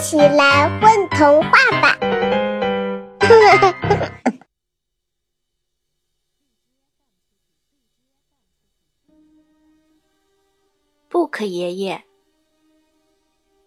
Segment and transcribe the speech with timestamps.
[0.00, 1.50] 起来问童话
[1.82, 1.94] 吧！
[11.06, 12.02] 布克爷爷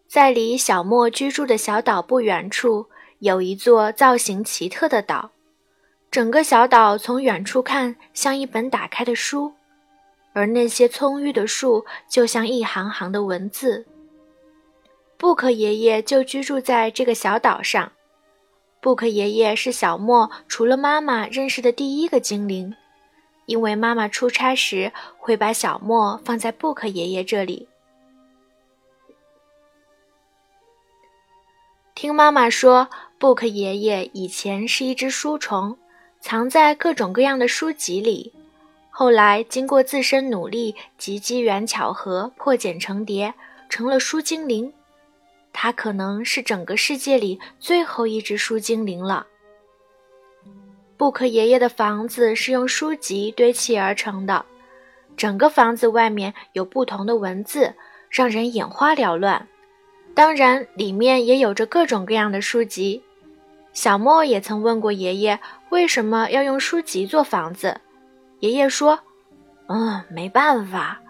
[0.08, 2.88] 在离小莫居住的小岛不远处，
[3.20, 5.30] 有一座造型奇特的岛。
[6.10, 9.54] 整个小岛从远处看，像一本打开的书，
[10.34, 13.86] 而那些葱郁的树就像一行行的文字。
[15.24, 17.94] 布克爷爷就居住在这个小岛上。
[18.82, 22.76] 布克爷爷是小莫除了妈妈认识的第一个精灵，
[23.46, 27.70] 因为妈妈出差时会把小莫放在布克爷爷这里。
[31.96, 35.78] 听妈妈说，布克爷爷以前是一只书虫，
[36.20, 38.34] 藏在各种各样的书籍里，
[38.90, 43.34] 后来经过自身努力及机缘巧合破茧成蝶，
[43.70, 44.74] 成了书精灵。
[45.54, 49.28] 他可能是整个世界里最后一只书精灵了。
[50.98, 54.46] 布克爷爷的房子是用书籍堆砌而成的，
[55.16, 57.74] 整个房子外面有不同的文字，
[58.10, 59.48] 让人眼花缭乱。
[60.14, 63.02] 当然，里面也有着各种各样的书籍。
[63.74, 67.82] 小莫也曾问过爷爷，为什么要用书籍做房子？
[68.40, 69.00] 爷爷说
[69.68, 71.02] ：“嗯，没办法。”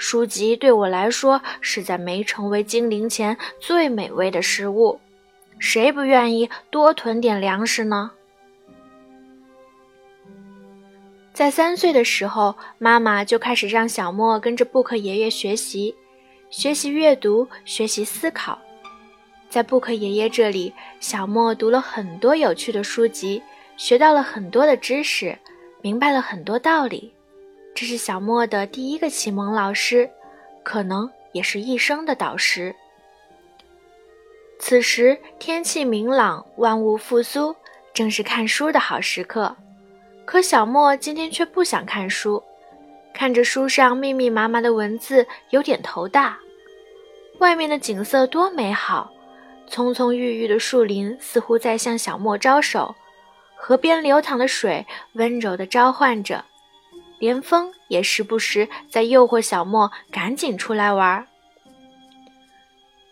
[0.00, 4.98] 书籍对我来说是在没成为精灵前最美味的食物，
[5.58, 8.10] 谁不愿意多囤点粮食呢？
[11.34, 15.94] 在三岁的时候，妈妈就开始让小莫跟着布克爷爷学习，
[16.48, 18.58] 学习阅读，学习思考。
[19.50, 23.42] 在布克爷爷这里，小莫读了很多有趣的书籍，
[23.76, 25.38] 学到了很多的知识，
[25.82, 27.12] 明白了很多道理。
[27.74, 30.10] 这是小莫的第一个启蒙老师，
[30.62, 32.74] 可能也是一生的导师。
[34.58, 37.56] 此时天气明朗，万物复苏，
[37.94, 39.56] 正是看书的好时刻。
[40.26, 42.42] 可小莫今天却不想看书，
[43.14, 46.38] 看着书上密密麻麻的文字，有点头大。
[47.38, 49.10] 外面的景色多美好，
[49.66, 52.94] 葱葱郁郁的树林似乎在向小莫招手，
[53.56, 56.44] 河边流淌的水温柔地召唤着。
[57.20, 61.24] 连风也时不时在诱惑小莫赶紧出来玩。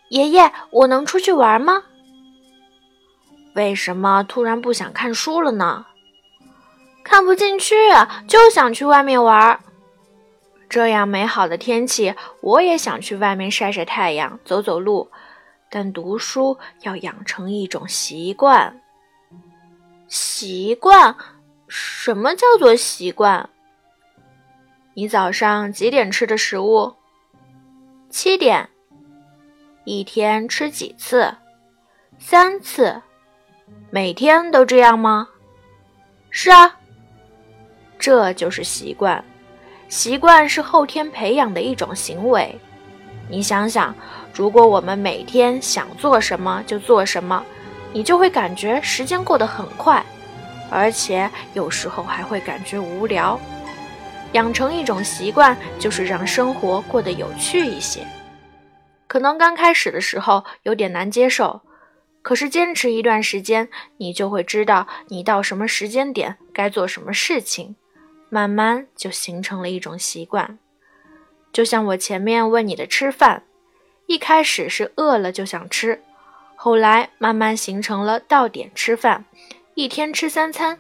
[0.09, 1.85] 爷爷，我能出去玩吗？
[3.55, 5.85] 为什么突然不想看书了呢？
[7.05, 7.75] 看不进去，
[8.27, 9.61] 就想去外面玩。
[10.71, 15.11] 这样美好的天气，我也想去外面晒晒太阳、走走路。
[15.71, 18.81] 但读书要养成一种习惯。
[20.09, 21.15] 习惯？
[21.69, 23.51] 什么叫做习惯？
[24.99, 26.93] 你早上几点吃的食物？
[28.11, 28.69] 七点。
[29.85, 31.33] 一天吃几次？
[32.19, 33.01] 三次。
[33.91, 35.29] 每天都这样吗？
[36.31, 36.75] 是啊。
[37.97, 39.25] 这就是习惯。
[39.89, 42.59] 习惯是后天培养的一种行为。
[43.29, 43.95] 你想想，
[44.35, 47.45] 如果我们每天想做什么就做什么，
[47.93, 50.05] 你就会感觉时间过得很快，
[50.69, 53.39] 而且有时候还会感觉无聊。
[54.33, 58.07] 养成一种习惯，就是让生活过得有趣一些。
[59.07, 61.63] 可能刚开始的时候有点难接受，
[62.21, 67.75] 可是坚持一段时间，你就会知道你到什么时间点该做什么事情，
[68.29, 70.59] 慢慢就形成了一种习惯。
[71.51, 73.45] 就像我前面问你的吃饭，
[74.07, 76.03] 一开始是饿了就想吃，
[76.55, 79.25] 后来慢慢形成了到点吃饭，
[79.75, 80.79] 一天吃三餐。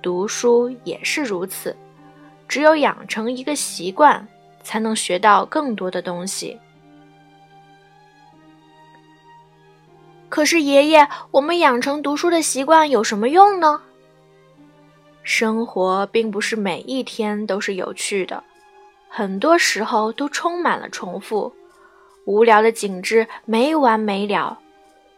[0.00, 1.76] 读书也是如此。
[2.48, 4.26] 只有养成一个习惯，
[4.62, 6.58] 才能学到更多的东西。
[10.30, 13.82] 可是，爷爷，我们养成读书的习惯有什么用呢？
[15.22, 18.42] 生活并不是每一天都是有趣的，
[19.08, 21.52] 很多时候都充满了重复，
[22.24, 24.58] 无聊的景致没完没了。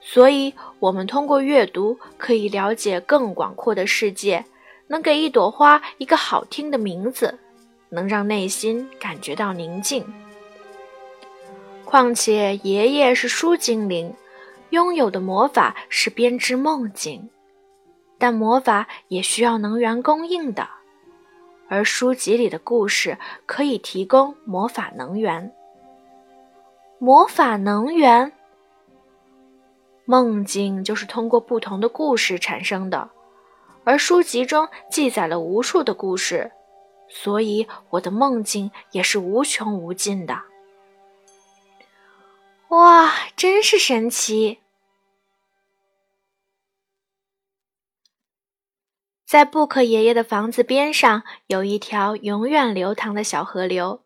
[0.01, 4.45] 所以，我们通过阅读可以了解更广阔的世界。
[4.91, 7.39] 能给一朵花一个好听的名字，
[7.91, 10.05] 能让内心感觉到宁静。
[11.85, 14.13] 况且爷爷是书精灵，
[14.71, 17.31] 拥有的魔法是编织梦境，
[18.19, 20.69] 但魔法也需要能源供应的，
[21.69, 23.17] 而书籍里的故事
[23.47, 25.53] 可以提供魔法能源。
[26.99, 28.33] 魔法能源，
[30.05, 33.09] 梦境就是通过不同的故事产生的。
[33.85, 36.53] 而书籍中记载了无数的故事
[37.09, 40.43] 所以我的梦境也是无穷无尽的。
[42.69, 44.59] 哇真是神奇！
[49.27, 54.05] 在布克爷爷的房子边上有一条永远流淌的小河流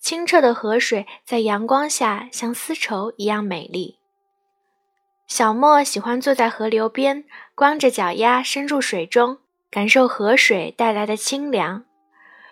[0.00, 3.99] 清澈的河水在阳光下像丝绸一样美丽
[5.30, 7.24] 小莫喜欢坐在河流边，
[7.54, 9.38] 光着脚丫伸入水中，
[9.70, 11.84] 感受河水带来的清凉。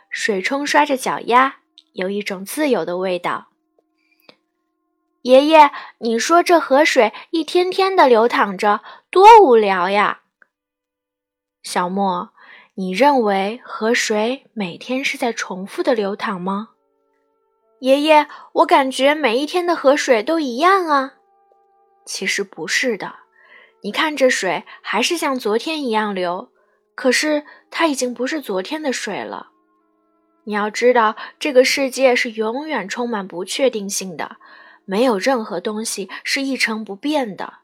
[0.08, 1.56] 水冲刷着脚丫，
[1.94, 3.48] 有一种自由的味道。
[5.22, 8.80] 爷爷，你说这河水一天天的流淌着，
[9.10, 10.20] 多无聊呀！
[11.64, 12.30] 小莫，
[12.74, 16.68] 你认为河水每天是在重复的流淌吗？
[17.80, 21.14] 爷爷，我感觉每一天的河水都一样啊。
[22.08, 23.16] 其实不是的，
[23.82, 26.50] 你看这水还是像昨天一样流，
[26.94, 29.50] 可是它已经不是昨天的水了。
[30.44, 34.38] 你要知道，这个世界是永远充满不确定性的，
[34.86, 37.58] 没有任何东西是一成不变的，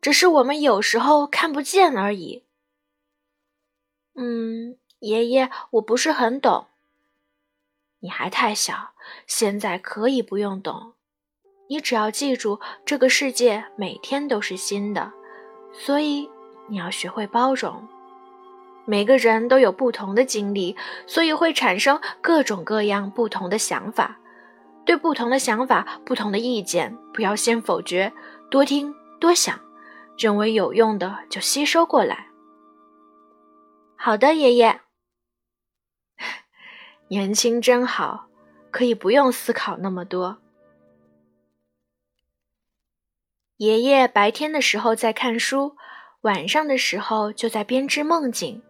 [0.00, 2.44] 只是我们有时候看不见而已。
[4.14, 6.68] 嗯，爷爷，我不是很懂。
[8.00, 8.94] 你还太小，
[9.26, 10.94] 现在可以不用懂。
[11.68, 15.12] 你只要记住，这个世界每天都是新的，
[15.72, 16.28] 所以
[16.68, 17.88] 你要学会包容。
[18.84, 20.76] 每个人都有不同的经历，
[21.06, 24.18] 所以会产生各种各样不同的想法。
[24.84, 28.12] 对不同的想法、不同的意见，不要先否决，
[28.50, 29.60] 多听多想，
[30.18, 32.26] 认为有用的就吸收过来。
[33.96, 34.80] 好的，爷爷。
[37.06, 38.26] 年轻真好，
[38.72, 40.41] 可以不用思考那么多。
[43.58, 45.76] 爷爷白天的时候在看书，
[46.22, 48.62] 晚上的时候就在编织梦境。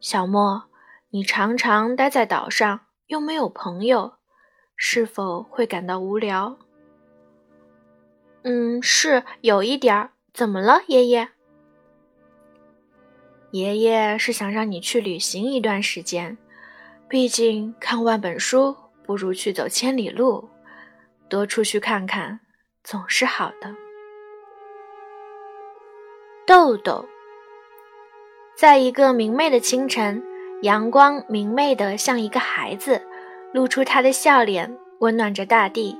[0.00, 0.64] 小莫，
[1.10, 4.14] 你常常待在岛上，又没有朋友，
[4.74, 6.58] 是否会感到无聊？
[8.42, 10.12] 嗯，是有一点儿。
[10.32, 11.28] 怎么了，爷爷？
[13.50, 16.38] 爷爷是想让你去旅行一段时间，
[17.08, 20.48] 毕竟看万本书不如去走千里路，
[21.28, 22.38] 多出去看看
[22.90, 23.72] 总是好的。
[26.44, 27.06] 豆豆，
[28.56, 30.20] 在一个明媚的清晨，
[30.62, 33.00] 阳光明媚的像一个孩子，
[33.52, 35.96] 露出他的笑脸，温暖着大地。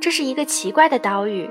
[0.00, 1.50] 这是一个奇怪的岛屿。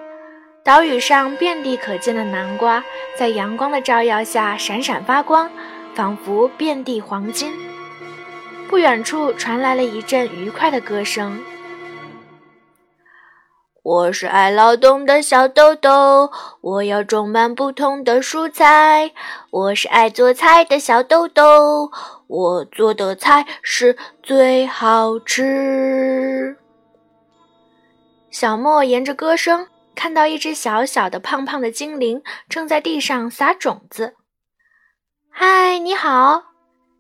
[0.64, 2.84] 岛屿上遍地可见的南瓜，
[3.16, 5.52] 在阳光的照耀下闪闪发光，
[5.94, 7.54] 仿佛遍地黄金。
[8.68, 11.40] 不远处传来了一阵愉快的歌声
[13.88, 16.30] ：“我是爱劳动的小豆豆，
[16.60, 19.14] 我要种满不同的蔬菜。
[19.50, 21.90] 我是爱做菜的小豆豆，
[22.28, 26.58] 我做的菜是最好吃。”
[28.30, 29.70] 小莫沿着歌声。
[29.96, 34.16] 看到一只小小的、胖胖的精灵正在地上撒种子。
[35.32, 36.44] “嗨，你好！”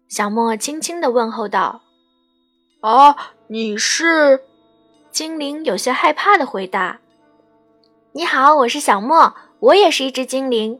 [0.08, 1.82] 小莫轻轻地问候道。
[2.80, 4.46] “啊，你是？”
[5.12, 7.00] 精灵有些害怕的回答。
[8.14, 10.80] “你好，我是小莫，我也是一只精灵。”“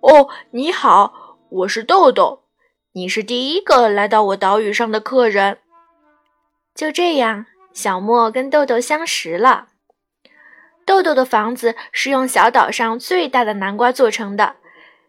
[0.00, 2.44] 哦，你好，我是豆豆，
[2.92, 5.58] 你是第一个来到我岛屿上的客人。”
[6.74, 9.68] 就这样，小莫跟豆豆相识了。
[10.84, 14.56] 豆豆的房子是用小岛上最大的南瓜做成的，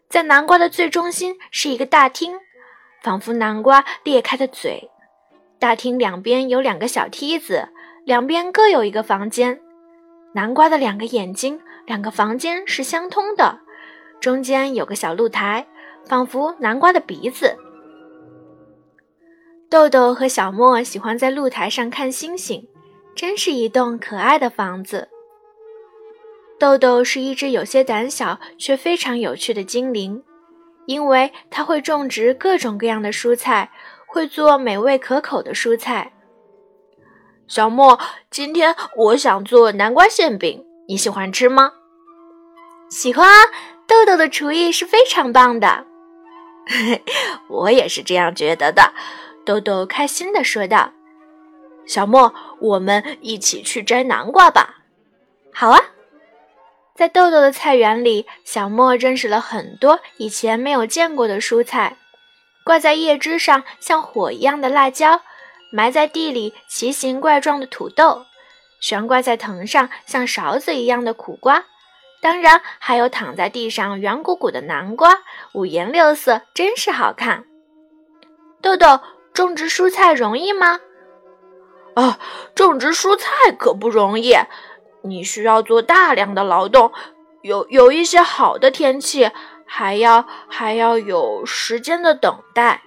[0.08, 2.38] 在南瓜的最中心是一个大厅，
[3.02, 4.90] 仿佛南瓜裂开的嘴。
[5.58, 7.70] 大厅两边有两个小梯子，
[8.04, 9.58] 两边各有一个房间。
[10.34, 13.60] 南瓜的两个眼睛，两个房间是相通的，
[14.20, 15.66] 中间有个小露台，
[16.04, 17.56] 仿佛南瓜的鼻子。
[19.70, 22.68] 豆豆和小莫喜欢在露台上看星星，
[23.14, 25.08] 真是一栋可爱的房子。
[26.58, 30.22] 豆豆是一只有些胆小却非常有趣的精灵，
[30.86, 33.70] 因为它会种植各种各样的蔬菜，
[34.06, 36.12] 会做美味可口的蔬菜。
[37.46, 37.98] 小莫，
[38.30, 41.72] 今天我想做南瓜馅饼，你喜欢吃吗？
[42.90, 43.50] 喜欢啊，
[43.86, 45.84] 豆豆的厨艺是非常棒的。
[47.48, 48.94] 我也是这样觉得的。
[49.44, 50.92] 豆豆开心地说道
[51.86, 54.78] ：“小莫，我们一起去摘南瓜吧。”
[55.52, 55.80] 好啊。
[56.94, 61.98] 在豆豆的菜园里，小莫认识了很多以前没有见过的蔬菜：
[62.64, 65.20] 挂在叶枝上像火一样的辣椒，
[65.74, 68.26] 埋在地里奇形怪状的土豆，
[68.78, 71.64] 悬挂在藤上像勺子一样的苦瓜，
[72.22, 75.18] 当然还有躺在地上圆鼓鼓的南瓜，
[75.52, 77.44] 五颜六色，真是好看。
[78.62, 79.00] 豆豆，
[79.32, 80.78] 种植蔬菜容易吗？
[81.96, 82.20] 啊，
[82.54, 83.28] 种植蔬菜
[83.58, 84.36] 可不容易。
[85.02, 86.92] 你需要做大量的劳动，
[87.42, 89.32] 有有一些好的天气，
[89.66, 92.80] 还要还要有时间的等待。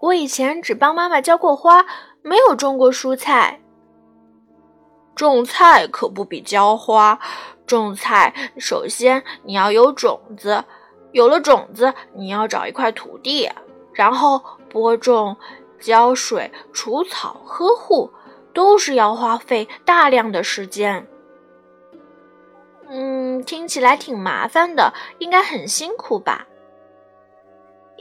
[0.00, 1.84] 我以前只帮妈妈浇过花，
[2.22, 3.60] 没有种过蔬菜。
[5.14, 7.18] 种菜可不比浇花，
[7.66, 10.64] 种菜首先你要有种子，
[11.12, 13.50] 有了种子，你要找一块土地，
[13.92, 15.36] 然后播种、
[15.78, 18.10] 浇水、除草、呵护，
[18.54, 21.06] 都是要花费大量的时间。
[22.88, 26.46] 嗯，听起来挺麻烦的，应该很辛苦吧？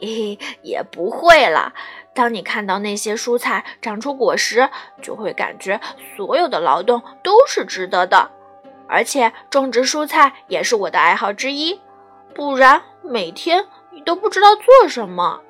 [0.02, 1.74] 嘿嘿，也不会了。
[2.14, 4.70] 当你看到那些蔬菜长出果实，
[5.02, 5.80] 就会感觉
[6.16, 8.32] 所有的劳动都是值得的。
[8.88, 11.80] 而且种植蔬菜也是我的爱好之一，
[12.34, 15.42] 不然每天你都不知道做什么。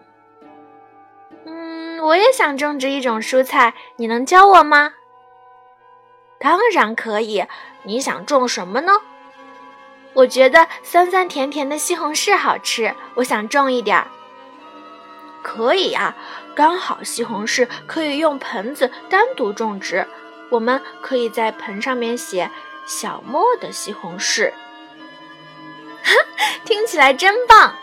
[1.46, 4.94] 嗯，我也想种植一种蔬菜，你能教我吗？
[6.40, 7.46] 当然可以。
[7.84, 8.92] 你想种什么呢？
[10.14, 14.08] 我觉得酸酸甜甜的西红柿好吃，我想种一点儿。
[15.42, 16.16] 可以呀，
[16.56, 20.06] 刚好西红柿可以用盆子单独种植。
[20.50, 22.50] 我们可以在盆上面写
[22.88, 24.52] “小莫的西红柿”，
[26.02, 26.14] 哈
[26.66, 27.76] 听起来真棒！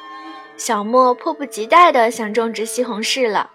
[0.56, 3.50] 小莫迫不及待地想种植西红柿了。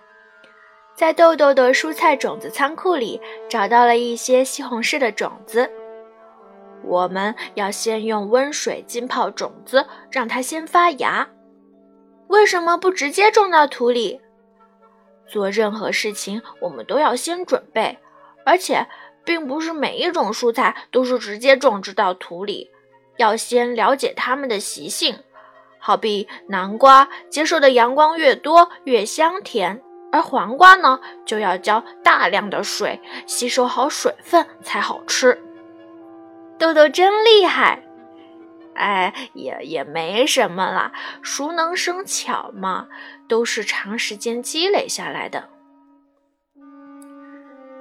[0.96, 5.70] 在豆豆的蔬菜种子仓库里找到了一些西红柿的种子。
[6.84, 11.28] 我们要先用温水浸泡种子，让它先发芽。
[12.32, 14.22] 为什么不直接种到土里？
[15.28, 18.00] 做任何事情，我们都要先准备，
[18.46, 18.88] 而且
[19.26, 22.72] 并不是每一种蔬菜都是直接种植到土里，
[23.18, 25.20] 要先了解它们的习性。
[25.78, 29.82] 好比南瓜接受的阳光越多越香甜，
[30.14, 35.38] 而黄瓜呢，就要浇大量的水，吸收好水分才好吃。
[36.58, 37.84] 豆豆真厉害。
[38.76, 42.88] 哎，也也没什么啦，熟能生巧嘛，
[43.28, 45.50] 都是长时间积累下来的。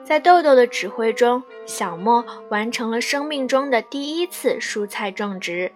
[0.05, 5.71] 在豆豆的指挥中，小莫完成了生命中的第一次蔬菜种植。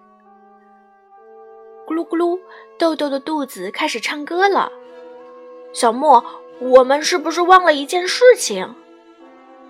[1.86, 2.40] 咕噜咕噜，
[2.78, 4.72] 豆豆的肚子开始唱歌了。
[5.72, 6.24] 小莫，
[6.58, 8.74] 我们是不是忘了一件事情？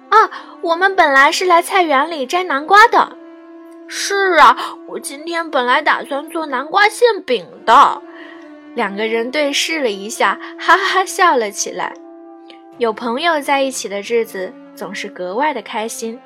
[0.09, 0.31] 啊，
[0.63, 3.19] 我们本来是来菜园里摘南瓜的。
[3.87, 4.57] 是啊，
[4.89, 8.03] 我今天本来打算做南瓜馅饼的。
[8.75, 11.95] 两个人对视了一下，哈哈笑了起来。
[12.79, 16.19] 有朋友在一起的日子总是格外的开心，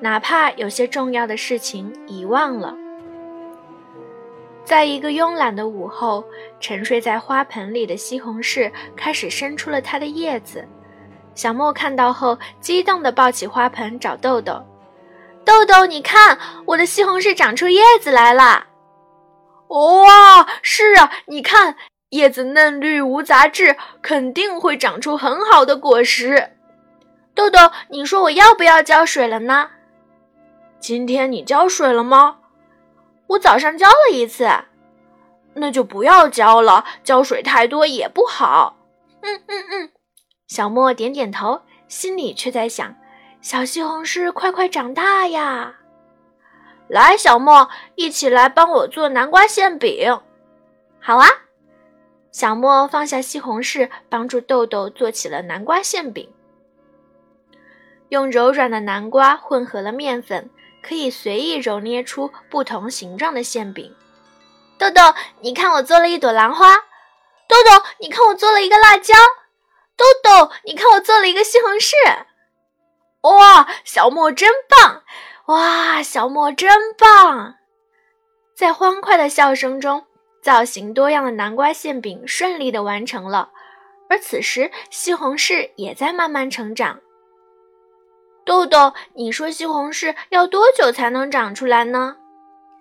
[0.00, 2.74] 哪怕有些重要的事情遗忘了。
[4.64, 6.24] 在一个慵懒的午后，
[6.58, 10.66] 沉睡在花盆里的西红柿开始伸出了它的叶子。
[11.36, 14.60] 小莫看到后，激动地抱起花盆找豆豆。
[15.46, 18.66] 豆豆，你看，我的西红柿长出叶子来了！
[19.68, 21.76] 哇，是啊，你看，
[22.10, 26.56] 叶子嫩绿无杂质，肯定会长出很好的果实。
[27.32, 29.70] 豆豆，你说我要不要浇水了呢？
[30.80, 32.38] 今天你浇水了吗？
[33.28, 34.48] 我早上浇了一次，
[35.54, 38.76] 那就不要浇了，浇水太多也不好。
[39.22, 39.90] 嗯嗯嗯，
[40.48, 42.96] 小莫点点头，心里却在想。
[43.46, 45.76] 小西红柿，快快长大呀！
[46.88, 50.20] 来，小莫，一起来帮我做南瓜馅饼。
[51.00, 51.28] 好啊！
[52.32, 56.28] 小莫放下西红柿，帮助豆豆做起了南瓜馅饼。
[58.08, 60.50] 用柔软的南瓜混合了面粉，
[60.82, 63.94] 可以随意揉捏出不同形状的馅饼。
[64.76, 65.00] 豆豆，
[65.38, 66.74] 你看我做了一朵兰花。
[67.46, 69.14] 豆豆，你看我做了一个辣椒。
[69.96, 71.92] 豆豆，你看我做了一个西红柿。
[73.22, 75.02] 哇，小莫真棒！
[75.46, 77.54] 哇，小莫真棒！
[78.54, 80.06] 在欢快的笑声中，
[80.40, 83.50] 造型多样的南瓜馅饼顺利的完成了。
[84.08, 87.00] 而此时，西红柿也在慢慢成长。
[88.44, 92.16] 豆豆，你说西红柿要多久才能长出来呢？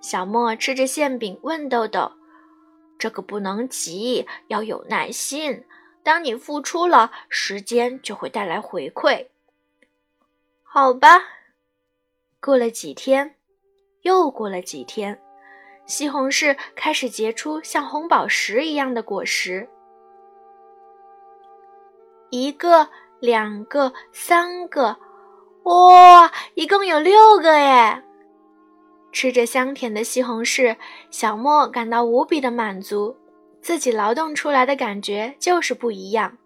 [0.01, 2.11] 小莫吃着馅饼问豆豆
[2.99, 5.65] ：“这个不能急，要有耐心。
[6.03, 9.25] 当你付出了，时间就会带来回馈。”
[10.77, 11.21] 好吧，
[12.41, 13.37] 过了几天，
[14.01, 15.17] 又过了几天，
[15.85, 19.69] 西红柿开始结出像红宝石一样的果实。
[22.29, 22.89] 一个，
[23.21, 24.97] 两个，三个，
[25.63, 28.03] 哇，一共有六个耶！
[29.13, 30.75] 吃着香甜的西红柿，
[31.09, 33.15] 小莫感到无比的满足。
[33.61, 36.37] 自己劳动出来的感觉就是不一样。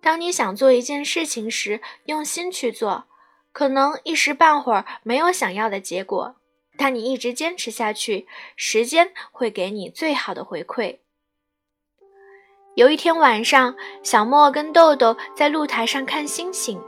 [0.00, 3.04] 当你想做一件事情时，用心去做。
[3.54, 6.34] 可能一时半会儿没有想要的结果，
[6.76, 10.98] 但你一直坚持下去，时间会给你最好的回馈。
[12.74, 16.82] 有一天晚上，小莫跟豆豆在露台上看星星，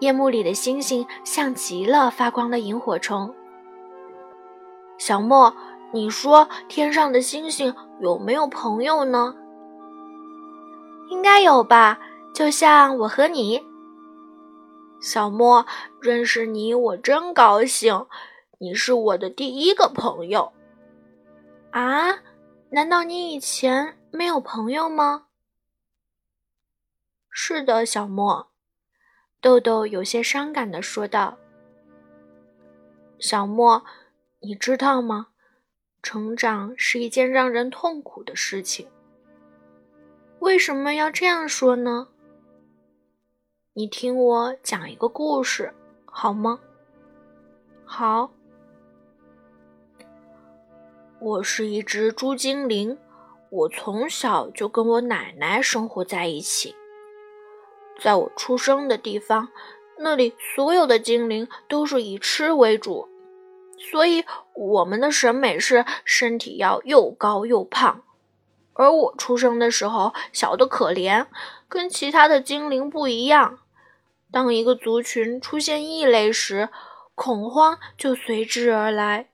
[0.00, 3.32] 夜幕里的星星像极了发光的萤火虫。
[4.98, 5.54] 小莫，
[5.92, 9.36] 你说天上的星星有没有朋友呢？
[11.10, 12.00] 应该有吧，
[12.34, 13.62] 就像我和你。
[15.00, 15.66] 小莫，
[16.00, 18.06] 认识你我真高兴，
[18.58, 20.52] 你是我的第一个朋友。
[21.70, 22.22] 啊？
[22.70, 25.26] 难道你以前没有朋友吗？
[27.30, 28.48] 是的，小莫。
[29.40, 31.38] 豆豆有些伤感的说道。
[33.20, 33.84] 小莫，
[34.40, 35.28] 你知道吗？
[36.02, 38.88] 成长是一件让人痛苦的事情。
[40.40, 42.08] 为什么要这样说呢？
[43.78, 45.70] 你听我讲一个故事，
[46.06, 46.60] 好吗？
[47.84, 48.30] 好。
[51.20, 52.96] 我是一只猪精灵，
[53.50, 56.74] 我从小就跟我奶奶生活在一起。
[58.00, 59.50] 在我出生的地方，
[59.98, 63.06] 那里所有的精灵都是以吃为主，
[63.76, 68.02] 所以我们的审美是身体要又高又胖。
[68.72, 71.26] 而我出生的时候小的可怜，
[71.68, 73.58] 跟其他的精灵不一样。
[74.32, 76.68] 当一个族群出现异类时，
[77.14, 79.28] 恐慌就随之而来。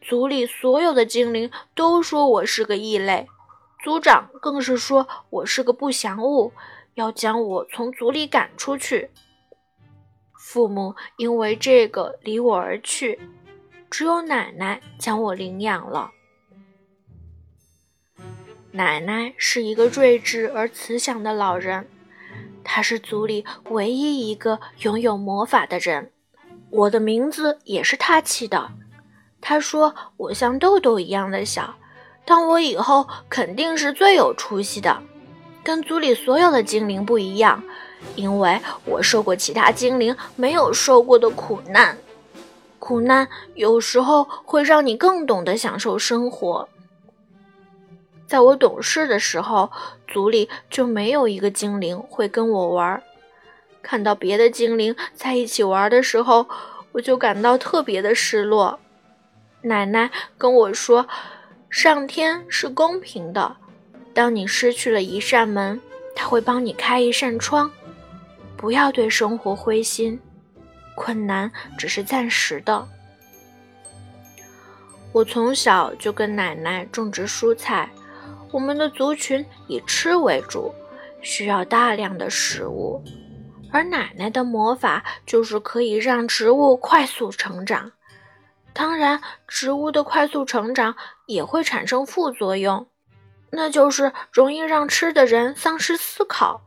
[0.00, 3.26] 族里所有的精灵都说我是个异类，
[3.82, 6.52] 族长更是说我是个不祥物，
[6.94, 9.10] 要将我从族里赶出去。
[10.38, 13.18] 父母因为这个离我而去，
[13.90, 16.10] 只有奶奶将我领养了。
[18.72, 21.88] 奶奶是一个睿智而慈祥的老人。
[22.68, 26.10] 他是族里唯一一个拥有魔法的人，
[26.70, 28.70] 我的名字也是他起的。
[29.40, 31.76] 他说我像豆豆一样的小，
[32.24, 35.00] 但我以后肯定是最有出息的，
[35.62, 37.62] 跟族里所有的精灵不一样，
[38.16, 41.96] 因为我受过其他精灵没有受过的苦难。
[42.80, 46.68] 苦难有时候会让你更懂得享受生活。
[48.26, 49.70] 在我懂事的时候，
[50.08, 53.02] 族里就没有一个精灵会跟我玩。
[53.82, 56.48] 看到别的精灵在一起玩的时候，
[56.90, 58.80] 我就感到特别的失落。
[59.62, 61.06] 奶奶跟我说
[61.70, 63.56] ：“上天是公平的，
[64.12, 65.80] 当你失去了一扇门，
[66.16, 67.70] 他会帮你开一扇窗。
[68.56, 70.18] 不要对生活灰心，
[70.96, 72.88] 困难只是暂时的。”
[75.12, 77.88] 我从小就跟奶奶种植蔬菜。
[78.52, 80.72] 我们的族群以吃为主，
[81.20, 83.02] 需要大量的食物，
[83.72, 87.92] 而奶奶的魔法就是可以让植物快速成长。
[88.72, 90.94] 当然，植物的快速成长
[91.26, 92.86] 也会产生副作用，
[93.50, 96.62] 那就是容易让吃的人丧失思考。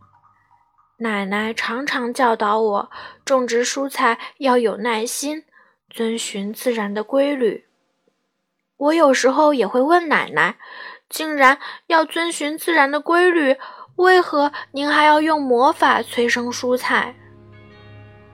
[0.98, 2.92] 奶奶常常教导我，
[3.24, 5.46] 种植蔬菜要有耐心，
[5.89, 7.65] 遵循自然的规律。
[8.76, 10.58] 我有时候也会问奶奶。
[11.10, 13.58] 竟然要遵循自然的规律，
[13.95, 17.15] 为何您还要用魔法催生蔬菜？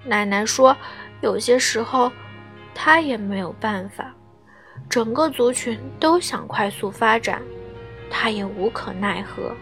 [0.03, 0.75] 奶奶说，
[1.21, 2.11] 有些时候
[2.75, 4.13] 她也没有办法。
[4.87, 7.41] 整个族群都想快速发展，
[8.09, 9.55] 她也无可奈何。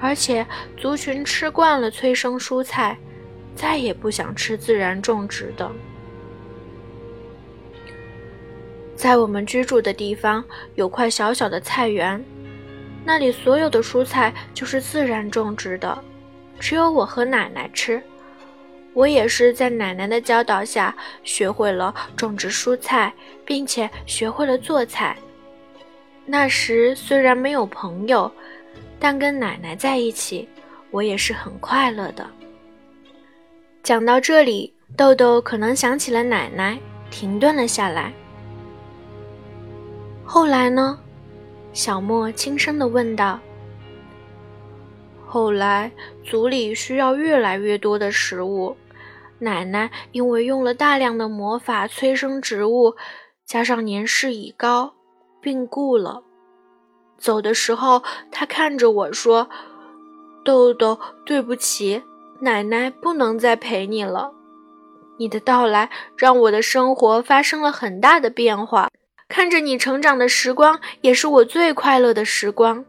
[0.00, 2.96] 而且族群吃惯了催生蔬菜，
[3.54, 5.70] 再也不想吃自然种植的。
[9.00, 12.22] 在我们居住的地方有块小小的菜园，
[13.02, 15.98] 那里所有的蔬菜就是自然种植的，
[16.58, 18.02] 只有我和奶奶吃。
[18.92, 23.10] 我也是在奶奶的教导下学会了种植蔬菜，
[23.42, 25.16] 并且学会了做菜。
[26.26, 28.30] 那时虽然没有朋友，
[28.98, 30.46] 但跟奶奶在一起，
[30.90, 32.26] 我也是很快乐的。
[33.82, 36.78] 讲到这里，豆豆可能想起了奶奶，
[37.10, 38.12] 停顿了下来。
[40.32, 40.96] 后来呢？
[41.72, 43.40] 小莫轻声地问道。
[45.26, 45.90] 后来
[46.22, 48.76] 族里需要越来越多的食物，
[49.40, 52.94] 奶奶因为用了大量的魔法催生植物，
[53.44, 54.94] 加上年事已高，
[55.40, 56.22] 病故了。
[57.18, 59.50] 走的时候，她看着我说
[60.46, 62.04] ：“豆豆，对不起，
[62.42, 64.32] 奶奶不能再陪你了。
[65.18, 68.88] 你的到来让我的生活发生了很大的变化。”
[69.30, 72.84] 看着你成长的时光，也是我最快乐的时光。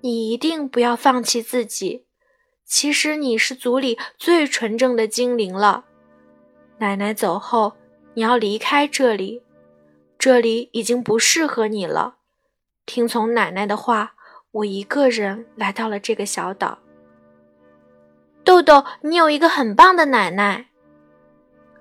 [0.00, 2.04] 你一定不要放弃自己。
[2.64, 5.84] 其实你是族里最纯正的精灵了。
[6.78, 7.74] 奶奶走后，
[8.14, 9.44] 你要离开这里，
[10.18, 12.16] 这里已经不适合你了。
[12.84, 14.14] 听从奶奶的话，
[14.50, 16.80] 我一个人来到了这个小岛。
[18.42, 20.66] 豆豆，你有一个很棒的奶奶。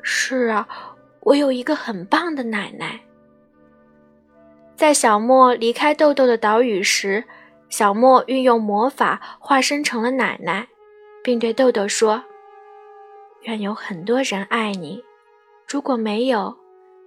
[0.03, 0.67] 是啊，
[1.21, 3.01] 我有一个很棒的奶奶。
[4.79, 7.25] 在小莫离开豆豆的岛屿时，
[7.67, 10.69] 小莫运用魔法化身成了奶奶，
[11.21, 12.23] 并对豆豆说
[13.43, 15.03] ：“愿有很多人爱你。
[15.67, 16.55] 如果没有，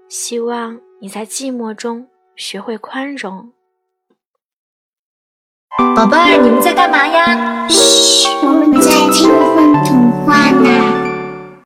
[0.07, 2.07] 希望你在寂寞中
[2.37, 3.51] 学会宽容。”
[5.97, 7.67] 宝贝儿，你们在干嘛呀？
[7.71, 11.02] 嘘，我们在听混童话呢。